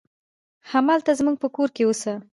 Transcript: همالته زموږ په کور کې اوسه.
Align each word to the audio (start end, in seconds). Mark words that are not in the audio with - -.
همالته 0.71 1.11
زموږ 1.19 1.35
په 1.41 1.47
کور 1.55 1.69
کې 1.75 1.83
اوسه. 1.85 2.13